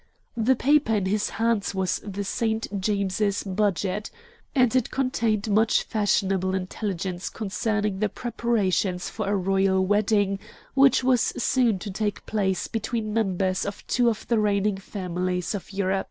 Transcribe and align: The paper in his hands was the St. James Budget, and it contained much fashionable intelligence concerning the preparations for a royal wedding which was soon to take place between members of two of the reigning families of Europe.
The 0.35 0.55
paper 0.55 0.95
in 0.95 1.05
his 1.05 1.29
hands 1.29 1.75
was 1.75 2.01
the 2.03 2.23
St. 2.23 2.81
James 2.81 3.43
Budget, 3.43 4.09
and 4.55 4.75
it 4.75 4.89
contained 4.89 5.51
much 5.51 5.83
fashionable 5.83 6.55
intelligence 6.55 7.29
concerning 7.29 7.99
the 7.99 8.09
preparations 8.09 9.11
for 9.11 9.27
a 9.29 9.35
royal 9.37 9.85
wedding 9.85 10.39
which 10.73 11.03
was 11.03 11.21
soon 11.21 11.77
to 11.77 11.91
take 11.91 12.25
place 12.25 12.67
between 12.67 13.13
members 13.13 13.63
of 13.63 13.85
two 13.85 14.09
of 14.09 14.27
the 14.27 14.39
reigning 14.39 14.77
families 14.79 15.53
of 15.53 15.71
Europe. 15.71 15.99